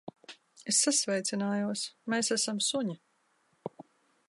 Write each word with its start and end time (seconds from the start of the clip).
Es 0.71 0.79
sasveicinājos. 0.85 1.85
Mēs 2.15 2.33
esam 2.39 2.65
suņi. 2.71 2.99